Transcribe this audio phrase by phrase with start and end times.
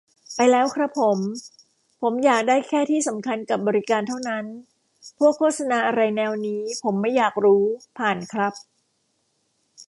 [0.35, 1.17] ไปแล้วครับผม
[2.01, 4.45] ผมอยากได้แค่ที่สำคัญกับบริการเท่านั้น
[5.19, 7.63] พวกโฆษณาอะไรแนวนี้ผมไม่อยากรู้
[7.97, 8.53] ผ่าน ครับ